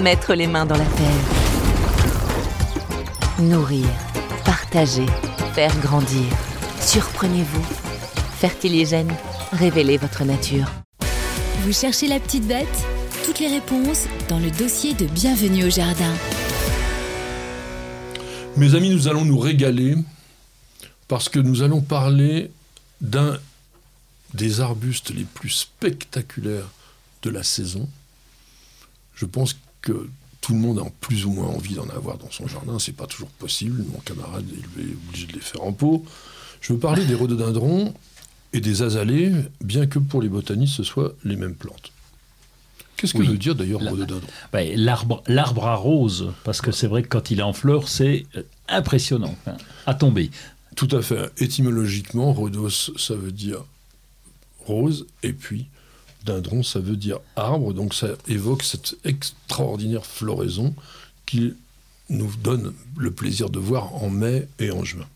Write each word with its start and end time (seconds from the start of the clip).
Mettre 0.00 0.34
les 0.34 0.46
mains 0.46 0.64
dans 0.64 0.76
la 0.76 0.84
terre. 0.84 1.24
Nourrir, 3.40 3.88
partager, 4.44 5.06
faire 5.54 5.76
grandir. 5.80 6.24
Surprenez-vous. 6.80 7.66
Fertiligène, 8.38 9.12
révélez 9.50 9.96
votre 9.96 10.22
nature. 10.22 10.70
Vous 11.62 11.72
cherchez 11.72 12.06
la 12.06 12.20
petite 12.20 12.46
bête? 12.46 12.68
Toutes 13.24 13.40
les 13.40 13.48
réponses 13.48 14.04
dans 14.28 14.38
le 14.38 14.52
dossier 14.52 14.94
de 14.94 15.06
Bienvenue 15.06 15.64
au 15.64 15.70
Jardin. 15.70 16.14
Mes 18.56 18.76
amis, 18.76 18.90
nous 18.90 19.08
allons 19.08 19.24
nous 19.24 19.38
régaler 19.38 19.96
parce 21.08 21.28
que 21.28 21.40
nous 21.40 21.62
allons 21.62 21.80
parler 21.80 22.52
d'un 23.00 23.36
des 24.34 24.60
arbustes 24.60 25.10
les 25.10 25.24
plus 25.24 25.50
spectaculaires 25.50 26.68
de 27.24 27.30
la 27.30 27.42
saison. 27.42 27.88
Je 29.16 29.26
pense 29.26 29.56
que 29.82 30.08
tout 30.40 30.54
le 30.54 30.60
monde 30.60 30.78
a 30.78 30.86
plus 31.00 31.26
ou 31.26 31.30
moins 31.30 31.48
envie 31.48 31.74
d'en 31.74 31.88
avoir 31.90 32.16
dans 32.16 32.30
son 32.30 32.46
jardin. 32.46 32.78
C'est 32.78 32.96
pas 32.96 33.06
toujours 33.06 33.28
possible. 33.28 33.84
Mon 33.92 33.98
camarade 34.00 34.44
est 34.78 35.08
obligé 35.08 35.26
de 35.26 35.32
les 35.32 35.40
faire 35.40 35.62
en 35.62 35.72
pot. 35.72 36.04
Je 36.60 36.72
veux 36.72 36.78
parler 36.78 37.04
des 37.04 37.14
rhododendrons 37.14 37.94
et 38.52 38.60
des 38.60 38.82
azalées, 38.82 39.32
bien 39.62 39.86
que 39.86 39.98
pour 39.98 40.22
les 40.22 40.28
botanistes 40.28 40.74
ce 40.74 40.82
soit 40.82 41.14
les 41.24 41.36
mêmes 41.36 41.54
plantes. 41.54 41.92
Qu'est-ce 42.96 43.12
que 43.12 43.22
veut 43.22 43.38
dire 43.38 43.54
d'ailleurs 43.54 43.80
rhododendron? 43.80 44.26
L'arbre 44.52 45.22
l'arbre 45.28 45.66
à 45.66 45.76
rose, 45.76 46.32
parce 46.42 46.60
que 46.60 46.72
c'est 46.72 46.88
vrai 46.88 47.02
que 47.02 47.08
quand 47.08 47.30
il 47.30 47.38
est 47.38 47.44
en 47.44 47.52
fleurs, 47.52 47.88
c'est 47.88 48.26
euh, 48.36 48.42
impressionnant 48.68 49.36
hein, 49.46 49.56
à 49.86 49.94
tomber. 49.94 50.30
Tout 50.74 50.88
à 50.92 51.02
fait. 51.02 51.30
Étymologiquement, 51.38 52.32
rhodos, 52.32 52.90
ça 52.96 53.14
veut 53.14 53.32
dire 53.32 53.64
rose, 54.66 55.06
et 55.22 55.32
puis 55.32 55.68
dindron, 56.28 56.62
ça 56.62 56.78
veut 56.78 56.96
dire 56.96 57.20
arbre, 57.36 57.72
donc 57.72 57.94
ça 57.94 58.08
évoque 58.26 58.62
cette 58.62 58.96
extraordinaire 59.04 60.06
floraison 60.06 60.74
qui 61.26 61.54
nous 62.10 62.30
donne 62.42 62.72
le 62.96 63.10
plaisir 63.10 63.50
de 63.50 63.58
voir 63.58 63.94
en 64.02 64.10
mai 64.10 64.48
et 64.58 64.70
en 64.70 64.84
juin. 64.84 65.06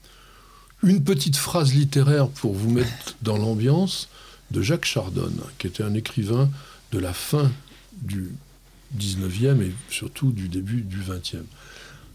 Une 0.83 1.05
petite 1.05 1.37
phrase 1.37 1.75
littéraire 1.75 2.29
pour 2.29 2.55
vous 2.55 2.71
mettre 2.71 3.15
dans 3.23 3.39
l'ambiance 3.39 4.09
de 4.51 4.63
Jacques 4.63 4.85
Chardonne, 4.85 5.41
qui 5.59 5.67
était 5.67 5.83
un 5.83 5.95
écrivain 5.95 6.51
de 6.93 6.99
la 6.99 7.13
fin 7.13 7.51
du 8.03 8.31
19e 8.99 9.63
et 9.63 9.73
surtout 9.91 10.33
du 10.33 10.49
début 10.49 10.83
du 10.83 10.99
20e. 10.99 11.45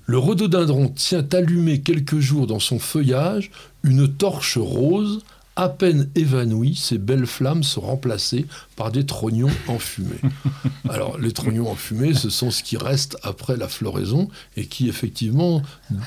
Le 0.05 0.17
rhododendron 0.17 0.89
tient 0.89 1.27
allumé 1.33 1.81
quelques 1.81 2.19
jours 2.19 2.47
dans 2.47 2.59
son 2.59 2.79
feuillage 2.79 3.51
une 3.83 4.07
torche 4.07 4.57
rose 4.57 5.23
à 5.57 5.69
peine 5.69 6.09
évanouies, 6.13 6.75
ces 6.75 6.99
belles 6.99 7.25
flammes 7.25 7.63
sont 7.63 7.81
remplacées 7.81 8.45
par 8.75 8.91
des 8.91 9.07
trognons 9.07 9.49
enfumés. 9.67 10.21
Alors, 10.89 11.17
les 11.17 11.31
trognons 11.31 11.67
enfumés, 11.67 12.13
ce 12.13 12.29
sont 12.29 12.51
ce 12.51 12.61
qui 12.61 12.77
reste 12.77 13.17
après 13.23 13.57
la 13.57 13.67
floraison 13.67 14.29
et 14.55 14.67
qui, 14.67 14.87
effectivement, 14.87 15.63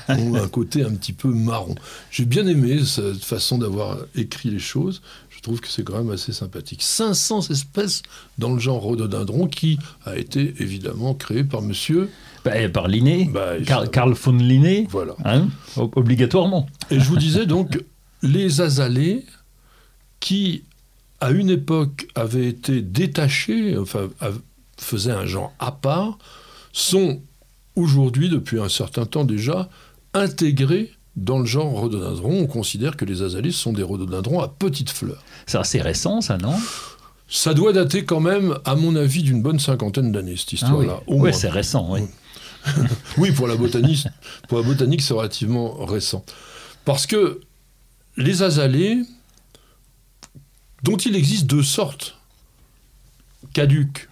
ont 0.07 0.35
un 0.35 0.47
côté 0.47 0.83
un 0.83 0.91
petit 0.91 1.11
peu 1.11 1.27
marron. 1.27 1.75
J'ai 2.11 2.23
bien 2.23 2.47
aimé 2.47 2.83
cette 2.85 3.25
façon 3.25 3.57
d'avoir 3.57 3.97
écrit 4.15 4.49
les 4.49 4.59
choses. 4.59 5.01
Je 5.29 5.41
trouve 5.41 5.59
que 5.59 5.67
c'est 5.67 5.83
quand 5.83 5.97
même 5.97 6.11
assez 6.11 6.31
sympathique. 6.31 6.81
500 6.81 7.49
espèces 7.49 8.03
dans 8.37 8.53
le 8.53 8.59
genre 8.59 8.81
rhododendron 8.81 9.47
qui 9.47 9.77
a 10.05 10.15
été 10.15 10.53
évidemment 10.59 11.13
créé 11.13 11.43
par 11.43 11.61
monsieur. 11.61 12.09
Bah, 12.45 12.51
par 12.69 12.87
Linné, 12.87 13.29
bah, 13.31 13.55
Carl, 13.91 14.13
von 14.13 14.31
Linné, 14.31 14.87
voilà. 14.89 15.13
Hein, 15.25 15.49
obligatoirement. 15.75 16.67
Et 16.89 16.99
je 16.99 17.05
vous 17.05 17.17
disais 17.17 17.45
donc, 17.45 17.83
les 18.23 18.61
azalées 18.61 19.25
qui, 20.21 20.63
à 21.19 21.31
une 21.31 21.49
époque, 21.49 22.07
avaient 22.15 22.47
été 22.47 22.81
détachés, 22.81 23.77
enfin, 23.77 24.09
faisaient 24.77 25.11
un 25.11 25.25
genre 25.25 25.53
à 25.59 25.73
part, 25.73 26.17
sont 26.71 27.21
aujourd'hui, 27.75 28.29
depuis 28.29 28.61
un 28.61 28.69
certain 28.69 29.05
temps 29.05 29.25
déjà, 29.25 29.69
intégrés 30.13 30.91
dans 31.17 31.39
le 31.39 31.45
genre 31.45 31.71
rhododendron. 31.71 32.39
On 32.41 32.47
considère 32.47 32.95
que 32.95 33.03
les 33.03 33.21
azalées 33.21 33.51
sont 33.51 33.73
des 33.73 33.83
rhododendrons 33.83 34.39
à 34.39 34.47
petites 34.47 34.89
fleurs. 34.89 35.21
C'est 35.45 35.57
assez 35.57 35.81
récent, 35.81 36.21
ça, 36.21 36.37
non? 36.37 36.55
Ça 37.27 37.53
doit 37.53 37.73
dater 37.73 38.05
quand 38.05 38.19
même, 38.19 38.57
à 38.65 38.75
mon 38.75 38.95
avis, 38.95 39.23
d'une 39.23 39.41
bonne 39.41 39.59
cinquantaine 39.59 40.11
d'années, 40.11 40.35
cette 40.37 40.53
histoire-là. 40.53 40.99
Ah 40.99 41.03
oui, 41.07 41.33
c'est 41.33 41.49
récent, 41.49 41.87
oui. 41.89 42.01
oui, 43.17 43.31
pour 43.31 43.47
la 43.47 43.55
botanique, 43.55 44.05
pour 44.47 44.59
la 44.59 44.65
botanique, 44.65 45.01
c'est 45.01 45.13
relativement 45.13 45.85
récent. 45.85 46.23
Parce 46.85 47.07
que 47.07 47.41
les 48.17 48.43
azalées, 48.43 49.01
dont 50.83 50.97
il 50.97 51.15
existe 51.15 51.45
deux 51.45 51.63
sortes, 51.63 52.17
caduques 53.53 54.09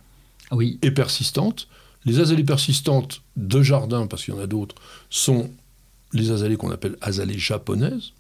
et 0.82 0.92
persistantes. 0.92 1.68
Les 2.06 2.20
azalées 2.20 2.44
persistantes 2.44 3.22
de 3.36 3.62
jardin, 3.62 4.08
parce 4.08 4.24
qu'il 4.24 4.34
y 4.34 4.38
en 4.38 4.42
a 4.42 4.48
d'autres, 4.48 4.76
sont 5.10 5.52
les 6.14 6.32
azalées 6.32 6.58
qu'on 6.58 6.72
appelle 6.72 6.98
azalées 7.02 7.38
japonaises. 7.38 8.14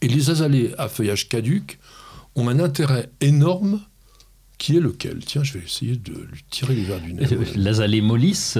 Et 0.00 0.08
les 0.08 0.30
azalées 0.30 0.74
à 0.78 0.88
feuillage 0.88 1.28
caduc 1.28 1.78
ont 2.34 2.48
un 2.48 2.58
intérêt 2.58 3.10
énorme 3.20 3.80
qui 4.58 4.76
est 4.76 4.80
lequel? 4.80 5.18
Tiens, 5.24 5.42
je 5.42 5.54
vais 5.54 5.64
essayer 5.64 5.96
de 5.96 6.12
lui 6.12 6.44
tirer 6.50 6.74
les 6.74 6.84
verres 6.84 7.00
du 7.00 7.12
nez. 7.12 7.26
L'azalée 7.56 8.00
mollis, 8.00 8.54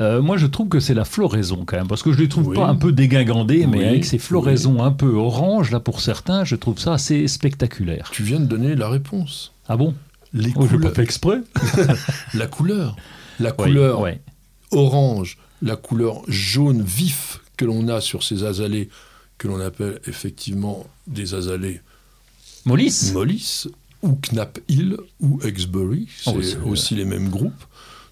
euh, 0.00 0.22
moi 0.22 0.36
je 0.36 0.46
trouve 0.46 0.68
que 0.68 0.80
c'est 0.80 0.94
la 0.94 1.04
floraison 1.04 1.64
quand 1.64 1.76
même, 1.76 1.88
parce 1.88 2.02
que 2.02 2.12
je 2.12 2.18
les 2.18 2.28
trouve 2.28 2.54
pas 2.54 2.66
un 2.66 2.74
peu 2.74 2.92
dégingandées, 2.92 3.66
mais 3.66 3.86
avec 3.86 4.04
ces 4.04 4.18
floraisons 4.18 4.82
un 4.82 4.92
peu 4.92 5.14
orange, 5.14 5.70
là 5.70 5.80
pour 5.80 6.00
certains, 6.00 6.44
je 6.44 6.56
trouve 6.56 6.78
ça 6.78 6.94
assez 6.94 7.28
spectaculaire. 7.28 8.10
Tu 8.12 8.22
viens 8.22 8.40
de 8.40 8.46
donner 8.46 8.74
la 8.74 8.88
réponse. 8.88 9.52
Ah 9.68 9.76
bon? 9.76 9.94
Les 10.32 10.52
oh, 10.54 10.66
couleurs... 10.66 10.90
pas 10.90 10.94
fait 10.94 11.02
exprès. 11.02 11.38
La 12.34 12.46
couleur. 12.46 12.94
La 13.40 13.50
couleur 13.50 14.04
orange, 14.70 15.38
la 15.62 15.76
couleur 15.76 16.22
jaune 16.28 16.82
vif 16.82 17.40
que 17.56 17.64
l'on 17.64 17.88
a 17.88 18.00
sur 18.00 18.22
ces 18.22 18.44
azalées, 18.44 18.88
que 19.38 19.48
l'on 19.48 19.60
appelle 19.60 20.00
effectivement 20.06 20.86
des 21.06 21.34
azalées 21.34 21.80
Mollis. 22.64 23.10
Mollis 23.14 23.66
ou 24.02 24.18
Knapp 24.30 24.58
Hill 24.68 24.96
ou 25.20 25.40
Exbury, 25.42 26.08
oh, 26.26 26.40
c'est 26.42 26.58
aussi 26.58 26.94
les 26.94 27.04
mêmes 27.04 27.28
groupes, 27.28 27.64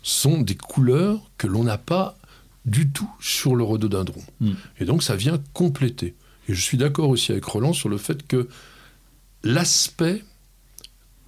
sont 0.02 0.40
des 0.40 0.54
couleurs 0.54 1.30
que 1.38 1.46
l'on 1.46 1.64
n'a 1.64 1.78
pas 1.78 2.16
du 2.64 2.90
tout 2.90 3.10
sur 3.20 3.56
le 3.56 3.64
rhododendron. 3.64 4.22
Hmm. 4.40 4.52
Et 4.78 4.84
donc 4.84 5.02
ça 5.02 5.16
vient 5.16 5.40
compléter. 5.52 6.14
Et 6.48 6.54
je 6.54 6.60
suis 6.60 6.78
d'accord 6.78 7.08
aussi 7.08 7.32
avec 7.32 7.44
Roland 7.44 7.72
sur 7.72 7.88
le 7.88 7.98
fait 7.98 8.26
que 8.26 8.48
l'aspect, 9.42 10.22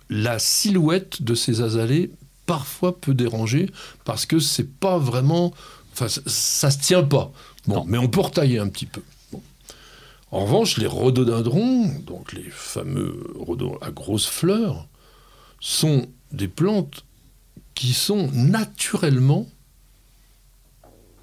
la 0.08 0.38
silhouette 0.38 1.22
de 1.22 1.34
ces 1.34 1.62
azalées 1.62 2.10
parfois 2.46 2.98
peut 2.98 3.14
déranger 3.14 3.70
parce 4.04 4.26
que 4.26 4.38
c'est 4.38 4.68
pas 4.68 4.98
vraiment, 4.98 5.54
enfin 5.92 6.08
ça, 6.08 6.70
se 6.70 6.78
tient 6.78 7.02
pas. 7.02 7.32
Bon, 7.66 7.84
mais 7.86 7.98
on 7.98 8.08
peut 8.08 8.20
retailler 8.20 8.58
un 8.58 8.68
petit 8.68 8.86
peu. 8.86 9.02
En 10.30 10.44
revanche, 10.44 10.76
les 10.76 10.86
rhododendrons, 10.86 11.88
donc 12.06 12.32
les 12.32 12.48
fameux 12.50 13.32
rhododendrons 13.36 13.78
à 13.80 13.90
grosses 13.90 14.28
fleurs, 14.28 14.86
sont 15.60 16.06
des 16.32 16.48
plantes 16.48 17.04
qui 17.74 17.92
sont 17.92 18.28
naturellement 18.32 19.48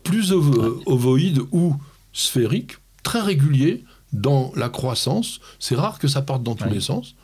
plus 0.04 0.32
ovoïdes 0.32 1.42
ou 1.52 1.76
sphériques, 2.14 2.78
très 3.04 3.22
réguliers 3.22 3.84
dans 4.14 4.52
la 4.56 4.70
croissance. 4.70 5.40
C'est 5.60 5.76
rare 5.76 6.00
que 6.00 6.08
ça 6.08 6.22
parte 6.22 6.44
dans 6.44 6.56
tous 6.56 6.70
les 6.70 6.82
sens. 6.82 7.16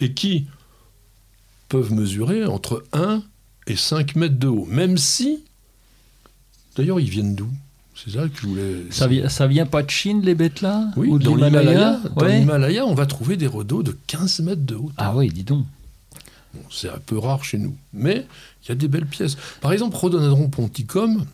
Et 0.00 0.12
qui 0.12 0.46
peuvent 1.68 1.92
mesurer 1.92 2.44
entre 2.44 2.84
1 2.92 3.22
et 3.66 3.76
5 3.76 4.16
mètres 4.16 4.38
de 4.38 4.48
haut. 4.48 4.66
Même 4.66 4.98
si, 4.98 5.44
d'ailleurs, 6.76 7.00
ils 7.00 7.10
viennent 7.10 7.34
d'où? 7.34 7.50
C'est 7.96 8.10
ça 8.10 8.28
que 8.28 8.36
je 8.40 8.46
voulais. 8.46 8.76
Ça 8.90 9.06
vient, 9.06 9.28
ça 9.28 9.46
vient 9.46 9.64
pas 9.64 9.82
de 9.82 9.90
Chine, 9.90 10.20
les 10.22 10.34
bêtes 10.34 10.60
là 10.60 10.90
Oui, 10.96 11.08
Ou 11.08 11.18
dans 11.18 11.34
l'Himalaya. 11.34 11.98
Dans 12.14 12.26
l'Himalaya, 12.26 12.84
on 12.84 12.94
va 12.94 13.06
trouver 13.06 13.36
des 13.36 13.46
rhodos 13.46 13.82
de 13.82 13.96
15 14.06 14.40
mètres 14.40 14.62
de 14.62 14.74
hauteur. 14.74 14.94
Ah 14.98 15.16
oui, 15.16 15.28
dis 15.28 15.44
donc. 15.44 15.64
c'est 16.70 16.90
un 16.90 16.98
peu 16.98 17.18
rare 17.18 17.42
chez 17.42 17.58
nous. 17.58 17.74
Mais 17.94 18.26
il 18.64 18.68
y 18.68 18.72
a 18.72 18.74
des 18.74 18.88
belles 18.88 19.06
pièces. 19.06 19.36
Par 19.60 19.72
exemple, 19.72 19.96
Rhododendron 19.96 20.48
ponticum, 20.50 21.24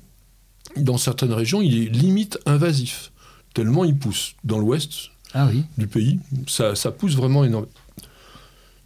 dans 0.77 0.99
certaines 0.99 1.33
régions, 1.33 1.63
il 1.63 1.83
est 1.83 1.89
limite 1.89 2.39
invasif. 2.47 3.11
Tellement 3.55 3.85
il 3.85 3.97
pousse. 3.97 4.35
Dans 4.45 4.59
l'ouest 4.59 5.11
ah 5.35 5.49
oui. 5.51 5.65
du 5.79 5.87
pays, 5.87 6.21
ça, 6.47 6.75
ça 6.75 6.93
pousse 6.93 7.17
vraiment 7.17 7.45
énormément. 7.45 7.73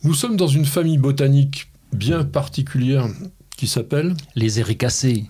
Nous 0.02 0.14
sommes 0.14 0.37
dans 0.37 0.49
une 0.49 0.64
famille 0.64 0.99
botanique 0.99 1.69
bien 1.93 2.25
particulière 2.25 3.06
qui 3.56 3.67
s'appelle 3.67 4.14
Les 4.34 4.61
éricacées. 4.61 5.25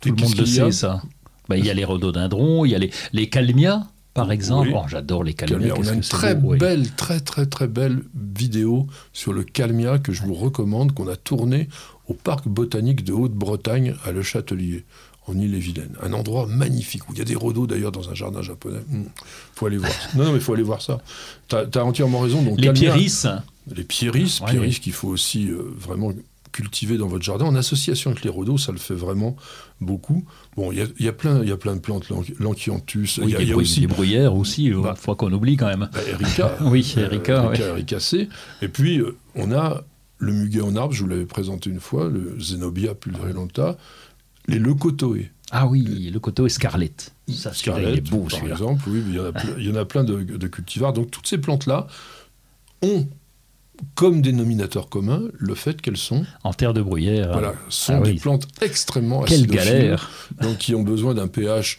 Tout 0.00 0.10
le 0.10 0.22
monde 0.22 0.36
le 0.36 0.46
sait, 0.46 0.70
ça. 0.72 1.02
Bah, 1.48 1.56
il 1.56 1.64
y 1.64 1.70
a 1.70 1.74
les 1.74 1.84
rhododendrons, 1.84 2.64
il 2.64 2.70
y 2.70 2.74
a 2.74 2.78
les, 2.78 2.90
les 3.12 3.28
calmias, 3.28 3.86
par 4.14 4.32
exemple. 4.32 4.70
Oh, 4.74 4.82
j'adore 4.86 5.24
les 5.24 5.34
calmias. 5.34 5.74
On 5.78 5.86
a 5.86 5.92
une 5.92 6.00
très 6.00 6.34
belle, 6.34 6.90
très 6.92 7.20
très 7.20 7.46
très 7.46 7.68
belle 7.68 8.02
vidéo 8.14 8.86
sur 9.12 9.32
le 9.32 9.44
calmia 9.44 9.98
que 9.98 10.12
je 10.12 10.22
vous 10.22 10.34
recommande, 10.34 10.92
qu'on 10.92 11.08
a 11.08 11.16
tourné 11.16 11.68
au 12.06 12.14
parc 12.14 12.48
botanique 12.48 13.04
de 13.04 13.12
Haute-Bretagne 13.12 13.94
à 14.04 14.12
Le 14.12 14.22
Châtelier 14.22 14.84
en 15.26 15.38
Ille-et-Vilaine. 15.38 15.94
Un 16.02 16.12
endroit 16.12 16.46
magnifique, 16.46 17.08
où 17.08 17.12
il 17.12 17.18
y 17.18 17.22
a 17.22 17.24
des 17.24 17.34
rhodos 17.34 17.66
d'ailleurs 17.66 17.92
dans 17.92 18.10
un 18.10 18.14
jardin 18.14 18.42
japonais. 18.42 18.80
Il 18.90 18.98
hmm. 18.98 19.04
faut 19.54 19.66
aller 19.66 19.76
voir. 19.76 19.92
non, 20.16 20.24
non, 20.24 20.32
mais 20.32 20.40
faut 20.40 20.54
aller 20.54 20.62
voir 20.62 20.82
ça. 20.82 21.00
Tu 21.48 21.56
as, 21.56 21.84
entièrement 21.84 22.20
raison. 22.20 22.42
Donc, 22.42 22.60
les 22.60 22.72
pierris. 22.72 23.22
Les 23.74 23.84
pierris, 23.84 24.40
pierris 24.46 24.80
qu'il 24.80 24.94
faut 24.94 25.08
aussi 25.08 25.48
euh, 25.48 25.70
vraiment 25.76 26.12
cultiver 26.52 26.96
dans 26.96 27.08
votre 27.08 27.24
jardin 27.24 27.46
en 27.46 27.54
association 27.54 28.10
avec 28.10 28.24
les 28.24 28.30
rhodos, 28.30 28.58
ça 28.58 28.72
le 28.72 28.78
fait 28.78 28.94
vraiment 28.94 29.36
beaucoup. 29.80 30.24
Bon, 30.56 30.72
il 30.72 30.78
y, 30.98 31.08
a, 31.08 31.12
plein, 31.12 31.42
il 31.42 31.48
y 31.48 31.52
a 31.52 31.56
plein 31.56 31.76
de 31.76 31.80
plantes, 31.80 32.08
l'anchianthus. 32.38 33.20
il 33.22 33.30
y, 33.30 33.52
a, 33.52 33.56
aussi 33.56 33.80
des 33.80 33.86
bruyères 33.86 34.34
aussi, 34.34 34.66
il 34.66 34.74
bah, 34.74 34.94
faut 34.96 35.14
qu'on 35.14 35.32
oublie 35.32 35.56
quand 35.56 35.66
même. 35.66 35.88
Bah, 35.92 36.00
Erika. 36.08 36.56
oui, 36.62 36.94
Erika. 36.96 37.52
Erika, 37.54 38.00
C. 38.00 38.28
Et 38.62 38.68
puis, 38.68 38.98
euh, 38.98 39.16
on 39.34 39.52
a 39.52 39.82
le 40.18 40.32
muguet 40.32 40.62
en 40.62 40.74
arbre, 40.76 40.92
je 40.92 41.02
vous 41.02 41.08
l'avais 41.08 41.26
présenté 41.26 41.70
une 41.70 41.80
fois, 41.80 42.08
le 42.08 42.38
Zenobia 42.40 42.94
pulverulenta, 42.94 43.76
les 44.48 44.58
leucotoées. 44.58 45.30
Ah 45.50 45.66
oui, 45.66 45.82
le 45.82 46.10
leucotoé 46.10 46.48
scarlett. 46.48 47.12
Ça, 47.32 47.54
scarlett, 47.54 48.04
beau, 48.10 48.26
par 48.30 48.44
exemple, 48.46 48.82
oui, 48.88 49.02
il 49.06 49.14
y, 49.14 49.20
en 49.20 49.26
a, 49.26 49.32
il 49.58 49.66
y 49.66 49.70
en 49.70 49.76
a 49.76 49.84
plein 49.84 50.04
de, 50.04 50.22
de 50.22 50.46
cultivars. 50.48 50.92
Donc 50.92 51.10
toutes 51.10 51.26
ces 51.26 51.38
plantes-là 51.38 51.86
ont 52.82 53.08
comme 53.94 54.22
dénominateur 54.22 54.88
commun 54.88 55.22
le 55.34 55.54
fait 55.54 55.80
qu'elles 55.80 55.96
sont 55.96 56.24
en 56.44 56.52
terre 56.52 56.74
de 56.74 56.82
bruyère. 56.82 57.32
Voilà, 57.32 57.54
sont 57.68 58.00
ah 58.02 58.06
des 58.06 58.14
plantes 58.14 58.46
extrêmement 58.60 59.22
Quelle 59.22 59.46
galère 59.46 60.10
Donc 60.40 60.58
qui 60.58 60.74
ont 60.74 60.82
besoin 60.82 61.14
d'un 61.14 61.28
pH 61.28 61.78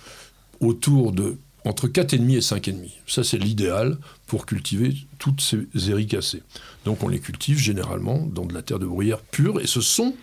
autour 0.59 1.11
de 1.11 1.37
entre 1.65 1.87
4,5 1.87 2.31
et 2.31 2.39
5,5. 2.39 2.91
Ça 3.07 3.23
c'est 3.23 3.37
l'idéal 3.37 3.97
pour 4.27 4.45
cultiver 4.45 4.95
toutes 5.17 5.41
ces 5.41 5.89
éricacées. 5.89 6.43
Donc 6.85 7.03
on 7.03 7.07
les 7.07 7.19
cultive 7.19 7.59
généralement 7.59 8.25
dans 8.25 8.45
de 8.45 8.53
la 8.53 8.61
terre 8.61 8.79
de 8.79 8.85
bruyère 8.85 9.19
pure 9.19 9.59
et 9.59 9.67
ce 9.67 9.81
sont 9.81 10.15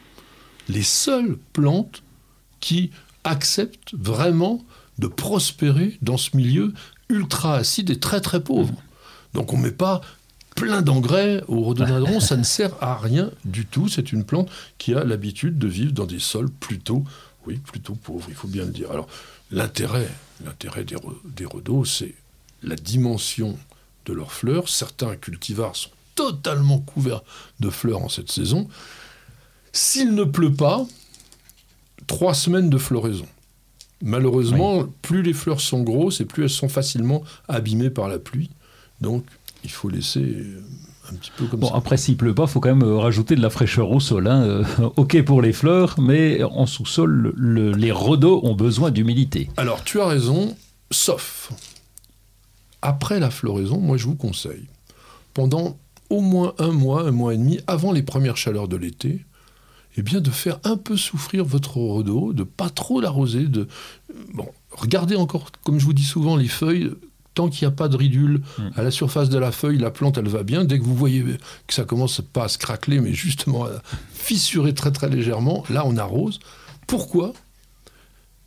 les 0.68 0.82
seules 0.82 1.36
plantes 1.52 2.02
qui 2.60 2.90
acceptent 3.24 3.94
vraiment 3.94 4.64
de 4.98 5.08
prospérer 5.08 5.98
dans 6.00 6.16
ce 6.16 6.36
milieu 6.36 6.72
ultra 7.08 7.56
acide 7.56 7.90
et 7.90 8.00
très 8.00 8.20
très 8.20 8.42
pauvre. 8.42 8.74
Donc 9.34 9.52
on 9.52 9.58
ne 9.58 9.64
met 9.64 9.72
pas 9.72 10.00
plein 10.56 10.82
d'engrais 10.82 11.44
au 11.46 11.60
rhododendron, 11.60 12.18
ça 12.28 12.36
ne 12.36 12.42
sert 12.42 12.72
à 12.82 12.96
rien 12.96 13.30
du 13.44 13.64
tout. 13.64 13.88
C'est 13.88 14.10
une 14.10 14.24
plante 14.24 14.50
qui 14.78 14.94
a 14.94 15.04
l'habitude 15.04 15.58
de 15.58 15.68
vivre 15.68 15.92
dans 15.92 16.06
des 16.06 16.18
sols 16.18 16.50
plutôt, 16.50 17.04
oui, 17.46 17.58
plutôt 17.58 17.94
pauvres, 17.94 18.26
il 18.28 18.34
faut 18.34 18.48
bien 18.48 18.64
le 18.64 18.72
dire. 18.72 18.90
Alors, 18.90 19.06
l'intérêt, 19.52 20.08
l'intérêt 20.44 20.82
des, 20.82 20.96
des 21.24 21.44
rhodos, 21.44 21.84
c'est 21.84 22.14
la 22.64 22.74
dimension 22.74 23.56
de 24.06 24.12
leurs 24.12 24.32
fleurs. 24.32 24.68
Certains 24.68 25.14
cultivars 25.14 25.76
sont 25.76 25.90
totalement 26.16 26.78
couverts 26.78 27.22
de 27.60 27.70
fleurs 27.70 28.02
en 28.02 28.08
cette 28.08 28.32
saison. 28.32 28.68
S'il 29.72 30.14
ne 30.14 30.24
pleut 30.24 30.54
pas, 30.54 30.86
trois 32.06 32.34
semaines 32.34 32.70
de 32.70 32.78
floraison. 32.78 33.26
Malheureusement, 34.02 34.86
plus 35.02 35.22
les 35.22 35.32
fleurs 35.32 35.60
sont 35.60 35.82
grosses 35.82 36.20
et 36.20 36.24
plus 36.24 36.44
elles 36.44 36.50
sont 36.50 36.68
facilement 36.68 37.22
abîmées 37.48 37.90
par 37.90 38.08
la 38.08 38.18
pluie. 38.18 38.50
Donc, 39.00 39.24
il 39.66 39.70
faut 39.72 39.88
laisser 39.88 40.46
un 41.10 41.14
petit 41.16 41.32
peu 41.36 41.46
comme 41.46 41.60
bon, 41.60 41.70
Après, 41.72 41.96
s'il 41.96 42.16
pleut 42.16 42.34
pas, 42.34 42.44
il 42.44 42.48
faut 42.48 42.60
quand 42.60 42.74
même 42.74 42.88
euh, 42.88 42.96
rajouter 42.96 43.36
de 43.36 43.42
la 43.42 43.50
fraîcheur 43.50 43.90
au 43.90 44.00
sol. 44.00 44.26
Hein. 44.26 44.42
Euh, 44.42 44.64
ok 44.96 45.22
pour 45.24 45.42
les 45.42 45.52
fleurs, 45.52 45.96
mais 46.00 46.42
en 46.42 46.66
sous-sol, 46.66 47.34
les 47.36 47.92
rhodos 47.92 48.40
ont 48.44 48.54
besoin 48.54 48.90
d'humidité. 48.90 49.50
Alors, 49.56 49.84
tu 49.84 50.00
as 50.00 50.06
raison, 50.06 50.56
sauf 50.90 51.52
après 52.82 53.18
la 53.18 53.30
floraison, 53.30 53.80
moi 53.80 53.96
je 53.96 54.04
vous 54.06 54.14
conseille, 54.14 54.68
pendant 55.34 55.76
au 56.08 56.20
moins 56.20 56.54
un 56.58 56.70
mois, 56.70 57.02
un 57.02 57.10
mois 57.10 57.34
et 57.34 57.36
demi, 57.36 57.58
avant 57.66 57.90
les 57.90 58.04
premières 58.04 58.36
chaleurs 58.36 58.68
de 58.68 58.76
l'été, 58.76 59.24
eh 59.96 60.02
bien 60.02 60.20
de 60.20 60.30
faire 60.30 60.60
un 60.62 60.76
peu 60.76 60.96
souffrir 60.96 61.44
votre 61.44 61.78
rhodo, 61.78 62.32
de 62.32 62.44
pas 62.44 62.70
trop 62.70 63.00
l'arroser, 63.00 63.48
de 63.48 63.66
bon, 64.34 64.46
regardez 64.70 65.16
encore, 65.16 65.50
comme 65.64 65.80
je 65.80 65.84
vous 65.84 65.94
dis 65.94 66.04
souvent, 66.04 66.36
les 66.36 66.48
feuilles 66.48 66.92
tant 67.36 67.48
qu'il 67.48 67.68
n'y 67.68 67.72
a 67.72 67.76
pas 67.76 67.86
de 67.86 67.96
ridule 67.96 68.40
mm. 68.58 68.70
à 68.74 68.82
la 68.82 68.90
surface 68.90 69.28
de 69.28 69.38
la 69.38 69.52
feuille, 69.52 69.78
la 69.78 69.92
plante, 69.92 70.18
elle 70.18 70.28
va 70.28 70.42
bien. 70.42 70.64
Dès 70.64 70.80
que 70.80 70.84
vous 70.84 70.96
voyez 70.96 71.22
que 71.66 71.74
ça 71.74 71.84
commence 71.84 72.20
pas 72.20 72.44
à 72.44 72.48
se 72.48 72.58
craqueler, 72.58 72.98
mais 72.98 73.12
justement 73.12 73.66
à 73.66 73.70
fissurer 74.12 74.74
très 74.74 74.90
très 74.90 75.08
légèrement, 75.08 75.62
là 75.70 75.84
on 75.86 75.96
arrose. 75.96 76.40
Pourquoi? 76.88 77.32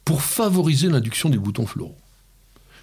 Pour 0.03 0.21
favoriser 0.21 0.89
l'induction 0.89 1.29
des 1.29 1.37
boutons 1.37 1.67
floraux. 1.67 1.97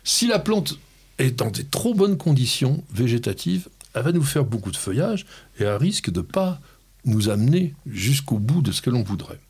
Si 0.04 0.28
la 0.28 0.38
plante 0.38 0.78
est 1.18 1.32
dans 1.32 1.50
des 1.50 1.64
trop 1.64 1.92
bonnes 1.92 2.16
conditions 2.16 2.84
végétatives, 2.92 3.68
elle 3.94 4.04
va 4.04 4.12
nous 4.12 4.22
faire 4.22 4.44
beaucoup 4.44 4.70
de 4.70 4.76
feuillage 4.76 5.26
et 5.58 5.64
elle 5.64 5.76
risque 5.76 6.10
de 6.10 6.20
ne 6.20 6.24
pas 6.24 6.60
nous 7.04 7.28
amener 7.28 7.74
jusqu'au 7.86 8.38
bout 8.38 8.62
de 8.62 8.70
ce 8.70 8.80
que 8.80 8.90
l'on 8.90 9.02
voudrait. 9.02 9.40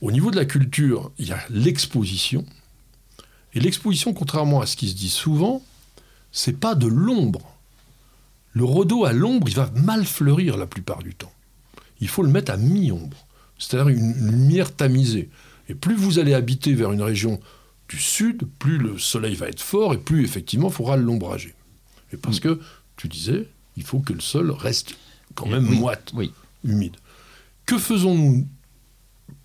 Au 0.00 0.10
niveau 0.10 0.30
de 0.30 0.36
la 0.36 0.44
culture, 0.44 1.10
il 1.18 1.28
y 1.28 1.32
a 1.32 1.40
l'exposition, 1.50 2.46
et 3.58 3.60
l'exposition, 3.60 4.14
contrairement 4.14 4.60
à 4.60 4.66
ce 4.66 4.76
qui 4.76 4.88
se 4.88 4.94
dit 4.94 5.08
souvent, 5.08 5.64
c'est 6.30 6.60
pas 6.60 6.76
de 6.76 6.86
l'ombre. 6.86 7.58
Le 8.52 8.62
rhodo 8.62 9.04
à 9.04 9.12
l'ombre, 9.12 9.48
il 9.48 9.56
va 9.56 9.68
mal 9.74 10.06
fleurir 10.06 10.56
la 10.56 10.68
plupart 10.68 11.02
du 11.02 11.12
temps. 11.12 11.32
Il 12.00 12.06
faut 12.06 12.22
le 12.22 12.30
mettre 12.30 12.52
à 12.52 12.56
mi-ombre, 12.56 13.26
c'est-à-dire 13.58 13.88
une 13.88 14.30
lumière 14.30 14.72
tamisée. 14.72 15.28
Et 15.68 15.74
plus 15.74 15.96
vous 15.96 16.20
allez 16.20 16.34
habiter 16.34 16.72
vers 16.72 16.92
une 16.92 17.02
région 17.02 17.40
du 17.88 17.98
sud, 17.98 18.46
plus 18.60 18.78
le 18.78 18.96
soleil 18.96 19.34
va 19.34 19.48
être 19.48 19.60
fort 19.60 19.92
et 19.92 19.98
plus 19.98 20.22
effectivement 20.22 20.68
il 20.68 20.74
faudra 20.74 20.96
l'ombrager. 20.96 21.56
Et 22.12 22.16
parce 22.16 22.36
mm. 22.36 22.42
que, 22.42 22.60
tu 22.96 23.08
disais, 23.08 23.48
il 23.76 23.82
faut 23.82 23.98
que 23.98 24.12
le 24.12 24.20
sol 24.20 24.52
reste 24.52 24.94
quand 25.34 25.46
même 25.46 25.64
moite, 25.64 26.12
humide. 26.62 26.94
Que 27.66 27.76
faisons-nous 27.76 28.46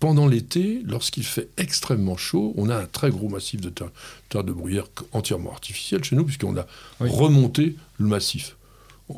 pendant 0.00 0.26
l'été, 0.26 0.82
lorsqu'il 0.86 1.24
fait 1.24 1.48
extrêmement 1.56 2.16
chaud, 2.16 2.52
on 2.56 2.68
a 2.68 2.76
un 2.76 2.86
très 2.86 3.10
gros 3.10 3.28
massif 3.28 3.60
de 3.60 3.70
terre, 3.70 4.44
de 4.44 4.52
bruyère 4.52 4.86
entièrement 5.12 5.52
artificiel 5.52 6.02
chez 6.02 6.16
nous, 6.16 6.24
puisqu'on 6.24 6.56
a 6.56 6.66
remonté 7.00 7.76
le 7.98 8.06
massif. 8.06 8.56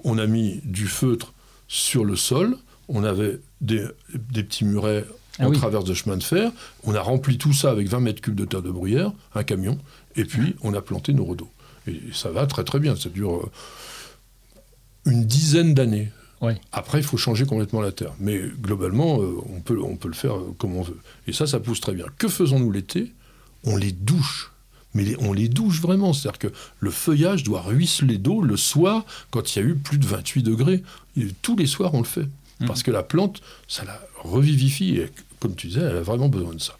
On 0.04 0.18
a 0.18 0.26
mis 0.26 0.60
du 0.64 0.86
feutre 0.86 1.32
sur 1.68 2.04
le 2.04 2.16
sol, 2.16 2.56
on 2.88 3.04
avait 3.04 3.40
des, 3.60 3.84
petits 4.12 4.64
murets 4.64 5.04
ah 5.38 5.48
en 5.48 5.52
travers 5.52 5.82
de 5.82 5.92
chemin 5.92 6.16
de 6.16 6.22
fer, 6.22 6.52
on 6.84 6.94
a 6.94 7.00
rempli 7.00 7.38
tout 7.38 7.52
ça 7.52 7.70
avec 7.70 7.88
20 7.88 8.00
mètres 8.00 8.20
cubes 8.20 8.34
de 8.34 8.44
terre 8.44 8.62
de 8.62 8.70
bruyère, 8.70 9.12
un 9.34 9.44
camion, 9.44 9.78
et 10.14 10.24
puis 10.24 10.54
on 10.62 10.74
a 10.74 10.82
planté 10.82 11.12
nos 11.12 11.24
rhodos. 11.24 11.50
Et 11.86 12.00
ça 12.12 12.30
va 12.30 12.46
très 12.46 12.64
très 12.64 12.78
bien, 12.78 12.96
ça 12.96 13.08
dure 13.08 13.36
euh, 13.36 13.50
une 15.04 15.24
dizaine 15.24 15.74
d'années. 15.74 16.10
Après, 16.72 16.98
il 16.98 17.04
faut 17.04 17.16
changer 17.16 17.46
complètement 17.46 17.80
la 17.80 17.92
terre. 17.92 18.12
Mais 18.20 18.40
globalement, 18.60 19.20
euh, 19.20 19.36
on, 19.54 19.60
peut, 19.60 19.80
on 19.80 19.96
peut 19.96 20.08
le 20.08 20.14
faire 20.14 20.36
euh, 20.36 20.54
comme 20.58 20.76
on 20.76 20.82
veut. 20.82 20.98
Et 21.26 21.32
ça, 21.32 21.46
ça 21.46 21.60
pousse 21.60 21.80
très 21.80 21.92
bien. 21.92 22.06
Que 22.18 22.28
faisons-nous 22.28 22.70
l'été? 22.70 23.12
On 23.64 23.76
les 23.76 23.92
douche. 23.92 24.52
Mais 24.94 25.16
on 25.20 25.32
les 25.32 25.48
douche 25.48 25.80
vraiment. 25.80 26.12
C'est-à-dire 26.12 26.38
que 26.38 26.52
le 26.80 26.90
feuillage 26.90 27.42
doit 27.42 27.62
ruisseler 27.62 28.18
d'eau 28.18 28.42
le 28.42 28.56
soir 28.56 29.04
quand 29.30 29.54
il 29.54 29.58
y 29.58 29.62
a 29.62 29.66
eu 29.66 29.74
plus 29.74 29.98
de 29.98 30.06
28 30.06 30.42
degrés. 30.42 30.82
tous 31.42 31.56
les 31.56 31.66
soirs, 31.66 31.94
on 31.94 32.00
le 32.00 32.04
fait. 32.04 32.26
Mmh. 32.60 32.66
Parce 32.66 32.82
que 32.82 32.90
la 32.90 33.02
plante, 33.02 33.40
ça 33.68 33.84
la 33.84 34.00
revivifie. 34.22 34.96
Et 34.96 35.10
comme 35.40 35.54
tu 35.54 35.68
disais, 35.68 35.80
elle 35.80 35.96
a 35.96 36.02
vraiment 36.02 36.28
besoin 36.28 36.54
de 36.54 36.60
ça. 36.60 36.78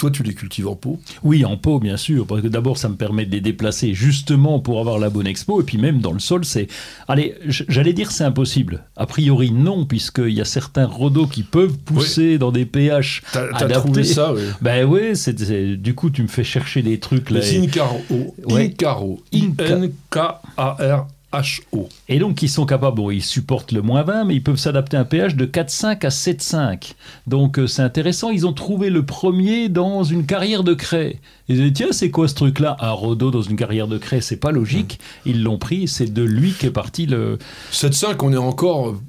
Toi, 0.00 0.10
tu 0.10 0.22
les 0.22 0.32
cultives 0.32 0.66
en 0.66 0.76
pot 0.76 0.98
Oui, 1.22 1.44
en 1.44 1.58
pot, 1.58 1.78
bien 1.78 1.98
sûr, 1.98 2.26
parce 2.26 2.40
que 2.40 2.48
d'abord, 2.48 2.78
ça 2.78 2.88
me 2.88 2.94
permet 2.94 3.26
de 3.26 3.32
les 3.32 3.42
déplacer 3.42 3.92
justement 3.92 4.58
pour 4.58 4.80
avoir 4.80 4.98
la 4.98 5.10
bonne 5.10 5.26
expo, 5.26 5.60
et 5.60 5.64
puis 5.64 5.76
même 5.76 6.00
dans 6.00 6.12
le 6.14 6.20
sol, 6.20 6.46
c'est... 6.46 6.68
Allez, 7.06 7.34
j'allais 7.44 7.92
dire 7.92 8.10
c'est 8.10 8.24
impossible. 8.24 8.84
A 8.96 9.04
priori, 9.04 9.50
non, 9.50 9.84
puisqu'il 9.84 10.32
y 10.32 10.40
a 10.40 10.46
certains 10.46 10.86
rhodos 10.86 11.26
qui 11.26 11.42
peuvent 11.42 11.76
pousser 11.76 12.38
dans 12.38 12.50
des 12.50 12.64
pH 12.64 13.20
T'as 13.30 13.68
trouvé 13.68 14.04
ça, 14.04 14.32
oui 14.32 14.40
Ben 14.62 14.86
oui, 14.86 15.14
c'est, 15.16 15.34
du 15.76 15.94
coup, 15.94 16.08
tu 16.08 16.22
me 16.22 16.28
fais 16.28 16.44
chercher 16.44 16.80
des 16.80 16.98
trucs... 16.98 17.28
là. 17.28 17.40
Les 17.40 17.58
Incaro. 17.58 18.00
Incaro. 18.48 19.20
I-N-K-A-R. 19.32 21.08
HO. 21.32 21.88
Et 22.08 22.18
donc, 22.18 22.42
ils 22.42 22.48
sont 22.48 22.66
capables, 22.66 22.96
bon, 22.96 23.10
ils 23.10 23.22
supportent 23.22 23.72
le 23.72 23.82
moins 23.82 24.02
20, 24.02 24.24
mais 24.24 24.34
ils 24.34 24.42
peuvent 24.42 24.56
s'adapter 24.56 24.96
à 24.96 25.00
un 25.00 25.04
pH 25.04 25.36
de 25.36 25.46
4,5 25.46 26.04
à 26.04 26.08
7,5. 26.08 26.94
Donc, 27.26 27.58
euh, 27.58 27.66
c'est 27.66 27.82
intéressant. 27.82 28.30
Ils 28.30 28.46
ont 28.46 28.52
trouvé 28.52 28.90
le 28.90 29.04
premier 29.04 29.68
dans 29.68 30.02
une 30.02 30.26
carrière 30.26 30.64
de 30.64 30.74
craie. 30.74 31.20
Ils 31.48 31.60
ont 31.60 31.64
dit, 31.64 31.72
tiens, 31.72 31.92
c'est 31.92 32.10
quoi 32.10 32.26
ce 32.26 32.34
truc-là? 32.34 32.76
Un 32.80 32.90
rhodo 32.90 33.30
dans 33.30 33.42
une 33.42 33.56
carrière 33.56 33.86
de 33.86 33.98
craie, 33.98 34.20
c'est 34.20 34.36
pas 34.36 34.50
logique. 34.50 34.98
Ils 35.24 35.42
l'ont 35.42 35.58
pris, 35.58 35.86
c'est 35.86 36.12
de 36.12 36.22
lui 36.22 36.52
qu'est 36.52 36.70
parti 36.70 37.06
le. 37.06 37.38
7,5, 37.72 38.16
on 38.22 38.32
est 38.32 38.36
encore 38.36 38.88
euh, 38.88 39.00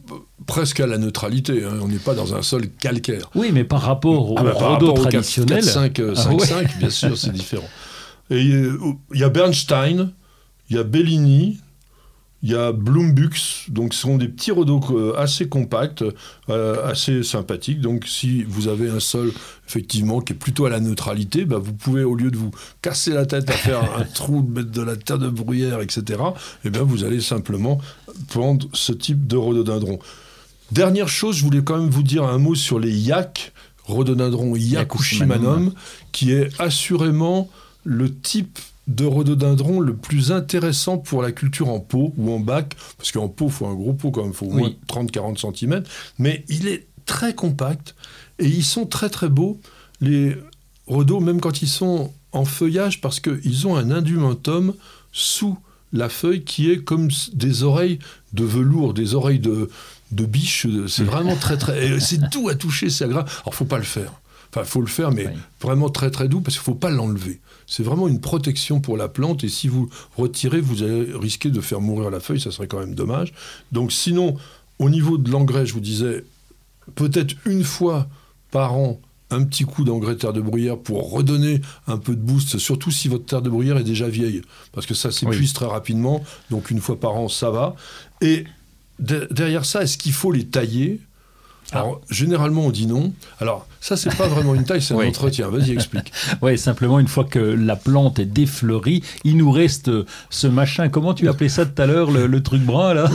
presque 0.46 0.80
à 0.80 0.88
la 0.88 1.00
neutralité. 1.00 1.64
Hein. 1.64 1.80
On 1.82 1.88
n'est 1.88 1.98
pas 1.98 2.14
dans 2.14 2.36
un 2.36 2.44
sol 2.44 2.70
calcaire. 2.70 3.32
Oui, 3.34 3.50
mais 3.52 3.64
par 3.64 3.82
rapport 3.82 4.32
au 4.32 4.36
ah 4.38 4.44
bah, 4.44 4.54
rhodo 4.54 4.92
traditionnel. 4.92 5.64
4,5, 5.64 5.92
5,5, 5.94 6.02
euh, 6.02 6.14
ah 6.16 6.78
bien 6.78 6.90
sûr, 6.92 7.18
c'est 7.18 7.32
différent. 7.34 7.70
Et 8.30 8.42
il 8.42 9.20
y 9.20 9.24
a 9.24 9.30
Bernstein, 9.30 10.14
il 10.70 10.78
y 10.78 10.80
a 10.80 10.84
Bellini, 10.84 11.60
Il 12.44 12.50
y 12.50 12.56
a 12.56 12.72
Bloombux, 12.72 13.68
donc 13.70 13.94
ce 13.94 14.02
sont 14.02 14.18
des 14.18 14.28
petits 14.28 14.50
rhodos 14.50 14.82
euh, 14.92 15.14
assez 15.16 15.48
compacts, 15.48 16.04
euh, 16.50 16.88
assez 16.88 17.22
sympathiques. 17.22 17.82
Donc 17.82 18.06
si 18.08 18.44
vous 18.44 18.68
avez 18.68 18.90
un 18.90 19.00
sol 19.00 19.32
effectivement 19.68 20.22
qui 20.22 20.34
est 20.34 20.36
plutôt 20.36 20.66
à 20.66 20.72
la 20.72 20.80
neutralité, 20.80 21.46
bah, 21.46 21.60
vous 21.60 21.74
pouvez 21.74 22.04
au 22.04 22.16
lieu 22.16 22.32
de 22.32 22.38
vous 22.38 22.50
casser 22.82 23.12
la 23.12 23.28
tête 23.28 23.50
à 23.50 23.54
faire 23.54 23.96
un 23.96 24.04
trou, 24.14 24.42
de 24.42 24.50
mettre 24.50 24.72
de 24.72 24.82
la 24.82 24.96
terre 24.96 25.20
de 25.20 25.30
bruyère, 25.30 25.82
etc. 25.82 26.20
Eh 26.66 26.72
bien 26.72 26.82
vous 26.82 27.04
allez 27.04 27.22
simplement 27.22 27.80
prendre 28.30 28.68
ce 28.74 28.92
type 28.92 29.28
de 29.28 29.38
rhododendron. 29.38 30.00
Dernière 30.72 31.10
chose, 31.10 31.36
je 31.36 31.44
voulais 31.44 31.64
quand 31.64 31.78
même 31.78 31.90
vous 31.90 32.04
dire 32.04 32.24
un 32.24 32.40
mot 32.40 32.56
sur 32.56 32.80
les 32.80 32.92
yak, 32.92 33.52
rhododendron 33.84 34.56
yakushimanum, 34.56 35.74
qui 36.12 36.32
est 36.32 36.50
assurément 36.60 37.50
le 37.84 38.14
type 38.14 38.58
de 38.96 39.06
rhododendron 39.06 39.80
le 39.80 39.96
plus 39.96 40.32
intéressant 40.32 40.98
pour 40.98 41.22
la 41.22 41.32
culture 41.32 41.70
en 41.70 41.80
pot 41.80 42.14
ou 42.18 42.32
en 42.32 42.40
bac, 42.40 42.76
parce 42.98 43.12
qu'en 43.12 43.28
pot, 43.28 43.46
il 43.46 43.52
faut 43.52 43.68
un 43.68 43.74
gros 43.74 43.94
pot 43.94 44.12
quand 44.12 44.22
même, 44.22 44.32
il 44.32 44.36
faut 44.36 44.48
au 44.48 44.52
moins 44.52 44.72
30-40 44.88 45.56
cm, 45.58 45.84
mais 46.20 46.44
il 46.48 46.68
est 46.68 46.88
très 47.06 47.34
compact 47.34 47.96
et 48.40 48.48
ils 48.48 48.64
sont 48.64 48.86
très 48.86 49.10
très 49.10 49.30
beaux, 49.30 49.60
les 50.02 50.36
rhodos, 50.88 51.20
même 51.20 51.42
quand 51.42 51.62
ils 51.62 51.70
sont 51.70 52.12
en 52.32 52.46
feuillage, 52.46 53.02
parce 53.02 53.20
qu'ils 53.20 53.68
ont 53.68 53.76
un 53.76 53.92
indumentum 53.92 54.74
sous 55.12 55.58
la 55.94 56.10
feuille 56.10 56.44
qui 56.44 56.72
est 56.72 56.84
comme 56.84 57.10
des 57.34 57.64
oreilles 57.64 58.00
de 58.34 58.46
velours, 58.46 58.94
des 58.94 59.14
oreilles 59.14 59.40
de, 59.40 59.70
de 60.12 60.26
biche. 60.26 60.68
C'est 60.88 61.04
vraiment 61.04 61.36
très 61.36 61.58
très. 61.58 62.00
C'est 62.00 62.30
doux 62.30 62.50
à 62.50 62.56
toucher, 62.56 62.90
c'est 62.90 63.04
agréable. 63.04 63.30
Alors 63.42 63.54
faut 63.54 63.66
pas 63.66 63.78
le 63.78 63.84
faire. 63.84 64.21
Enfin, 64.54 64.66
faut 64.66 64.82
le 64.82 64.88
faire, 64.88 65.12
mais 65.12 65.28
vraiment 65.62 65.90
très 65.90 66.12
très 66.12 66.28
doux 66.28 66.42
parce 66.42 66.56
qu'il 66.58 66.64
faut 66.64 66.76
pas 66.76 66.90
l'enlever. 66.90 67.40
C'est 67.68 67.84
vraiment 67.84 68.10
une 68.10 68.20
protection 68.20 68.82
pour 68.82 68.98
la 68.98 69.08
plante 69.08 69.46
et 69.46 69.50
si 69.50 69.70
vous 69.70 69.90
retirez, 70.18 70.60
vous 70.60 70.84
allez 70.84 71.14
risquer 71.14 71.50
de 71.50 71.62
faire 71.62 71.80
mourir 71.80 72.10
la 72.10 72.20
feuille, 72.20 72.42
ça 72.42 72.52
serait 72.52 72.68
quand 72.68 72.80
même 72.80 72.94
dommage. 72.94 73.34
Donc 73.72 73.94
sinon, 73.94 74.36
au 74.78 74.90
niveau 74.90 75.18
de 75.18 75.32
l'engrais, 75.32 75.66
je 75.66 75.74
vous 75.74 75.80
disais, 75.80 76.26
peut-être 76.96 77.36
une 77.46 77.64
fois 77.64 78.10
par 78.52 78.74
an, 78.74 79.00
un 79.30 79.44
petit 79.46 79.64
coup 79.64 79.86
d'engrais 79.86 80.18
terre 80.18 80.34
de 80.34 80.42
bruyère 80.42 80.78
pour 80.78 81.10
redonner 81.12 81.62
un 81.88 81.98
peu 81.98 82.14
de 82.14 82.22
boost, 82.22 82.58
surtout 82.58 82.92
si 82.92 83.08
votre 83.08 83.26
terre 83.26 83.42
de 83.42 83.50
bruyère 83.50 83.78
est 83.78 83.86
déjà 83.86 84.10
vieille, 84.10 84.42
parce 84.74 84.86
que 84.86 84.94
ça 84.94 85.12
s'épuise 85.12 85.54
très 85.54 85.68
rapidement, 85.68 86.24
donc 86.50 86.70
une 86.70 86.82
fois 86.82 87.00
par 87.00 87.16
an, 87.16 87.30
ça 87.30 87.50
va. 87.50 87.76
Et 88.20 88.44
derrière 89.00 89.64
ça, 89.64 89.84
est-ce 89.84 89.98
qu'il 89.98 90.12
faut 90.12 90.34
les 90.34 90.46
tailler? 90.46 91.00
Alors, 91.74 92.02
généralement, 92.10 92.66
on 92.66 92.72
dit 92.72 92.86
non. 92.86 93.14
Alors, 93.40 93.66
ça, 93.80 93.96
c'est 93.96 94.16
pas 94.16 94.28
vraiment 94.28 94.56
une 94.56 94.66
taille, 94.66 94.82
c'est 94.82 94.94
un 94.94 94.98
entretien. 95.08 95.48
Vas-y, 95.48 95.72
explique. 95.72 96.12
oui, 96.42 96.58
simplement, 96.58 97.00
une 97.00 97.08
fois 97.08 97.24
que 97.24 97.40
la 97.40 97.76
plante 97.76 98.20
est 98.20 98.26
défleurie, 98.26 99.04
il 99.24 99.38
nous 99.38 99.52
reste 99.52 99.90
ce 100.30 100.48
machin. 100.48 100.90
Comment 100.90 101.14
tu 101.14 101.30
appelais 101.30 101.50
ça 101.50 101.66
tout 101.66 101.82
à 101.82 101.86
l'heure, 101.86 102.12
le, 102.12 102.44
truc 102.44 102.62
brun, 102.62 102.94
là? 102.94 103.10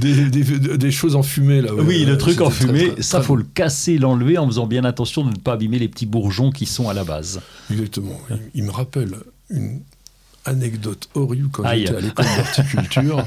Des, 0.00 0.90
choses 0.90 1.14
enfumées, 1.14 1.62
là. 1.62 1.72
Oui, 1.74 2.04
le 2.04 2.18
truc 2.18 2.40
enfumé, 2.40 2.92
ça, 3.00 3.22
faut 3.22 3.36
le 3.36 3.44
casser, 3.44 3.98
l'enlever 3.98 4.36
en 4.38 4.46
faisant 4.46 4.66
bien 4.66 4.84
attention 4.84 5.24
de 5.24 5.30
ne 5.30 5.36
pas 5.36 5.52
abîmer 5.52 5.78
les 5.78 5.88
petits 5.88 6.06
bourgeons 6.06 6.50
qui 6.50 6.66
sont 6.66 6.88
à 6.88 6.94
la 6.94 7.04
base. 7.04 7.40
Exactement. 7.70 8.20
Il, 8.54 8.64
me 8.64 8.70
rappelle 8.70 9.14
une 9.50 9.80
anecdote 10.44 11.08
horrible 11.14 11.48
quand 11.52 11.68
j'étais 11.68 11.94
à 11.94 12.00
l'école 12.00 12.26
d'horticulture. 12.36 13.24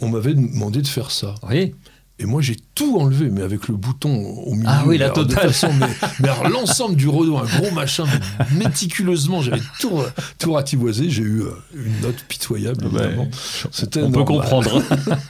On 0.00 0.08
m'avait 0.08 0.34
demandé 0.34 0.82
de 0.82 0.86
faire 0.86 1.10
ça. 1.10 1.34
Oui. 1.48 1.74
Et 2.18 2.24
moi, 2.24 2.40
j'ai 2.40 2.56
tout 2.74 2.98
enlevé, 2.98 3.28
mais 3.28 3.42
avec 3.42 3.68
le 3.68 3.76
bouton 3.76 4.08
au 4.46 4.54
milieu. 4.54 4.66
Ah 4.66 4.84
oui, 4.86 4.96
la 4.96 5.10
totale. 5.10 5.50
mais, 5.78 6.30
l'ensemble 6.50 6.96
du 6.96 7.08
rhodo, 7.08 7.36
un 7.36 7.44
gros 7.44 7.70
machin, 7.72 8.04
méticuleusement, 8.52 9.42
j'avais 9.42 9.60
tout, 9.80 9.92
tout 10.38 10.52
ratiboisé. 10.54 11.10
J'ai 11.10 11.22
eu 11.22 11.42
euh, 11.42 11.50
une 11.74 12.00
note 12.00 12.24
pitoyable, 12.26 12.86
évidemment. 12.86 13.28
C'était 13.70 14.02
On 14.02 14.10
peut 14.10 14.24
comprendre. 14.24 14.82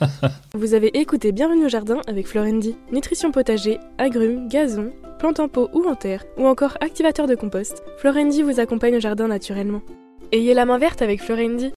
Vous 0.55 0.75
avez 0.75 0.97
écouté 0.97 1.33
Bienvenue 1.33 1.67
au 1.67 1.69
jardin 1.69 2.01
avec 2.07 2.29
Florendi. 2.29 2.77
Nutrition 2.93 3.33
potager, 3.33 3.81
agrumes, 3.99 4.49
gazon, 4.49 4.93
plantes 5.19 5.41
en 5.41 5.49
pot 5.49 5.69
ou 5.73 5.89
en 5.89 5.97
terre, 5.97 6.23
ou 6.39 6.47
encore 6.47 6.79
activateur 6.81 7.27
de 7.27 7.35
compost. 7.35 7.83
Florendi 7.99 8.43
vous 8.43 8.61
accompagne 8.61 8.99
au 8.99 9.01
jardin 9.01 9.27
naturellement. 9.27 9.83
Ayez 10.31 10.55
la 10.55 10.67
main 10.67 10.79
verte 10.79 11.03
avec 11.03 11.21
Florendi. 11.21 11.73